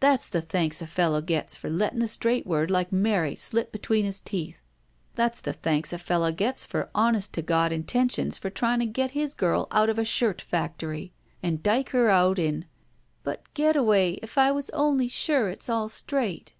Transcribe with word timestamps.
"That's 0.00 0.28
the 0.28 0.40
thanks 0.40 0.82
a 0.82 0.88
fellow 0.88 1.20
gets 1.20 1.54
for 1.54 1.70
letting 1.70 2.02
a 2.02 2.08
straight 2.08 2.44
word 2.48 2.68
like 2.68 2.90
'marry' 2.92 3.36
slip 3.36 3.70
between 3.70 4.04
his 4.04 4.18
teeth; 4.18 4.60
that's. 5.14 5.40
the 5.40 5.52
thanks 5.52 5.92
a 5.92 5.98
fellow 5.98 6.32
gets 6.32 6.66
for 6.66 6.90
honest 6.96 7.32
to 7.34 7.42
God 7.42 7.70
intentions 7.70 8.40
of 8.44 8.54
trying 8.54 8.80
to 8.80 8.86
get 8.86 9.12
his 9.12 9.34
girl 9.34 9.68
oUt 9.70 9.88
of 9.88 10.00
a 10.00 10.04
shirt 10.04 10.40
factory 10.42 11.12
aiid 11.44 11.62
dike 11.62 11.90
her 11.90 12.08
out 12.10 12.40
in 12.40 12.64
—""But, 13.22 13.54
Getaway, 13.54 14.14
if 14.20 14.36
I 14.36 14.50
was 14.50 14.68
only 14.70 15.06
sure 15.06 15.48
it's 15.48 15.68
all 15.70 15.88
straight! 15.88 16.54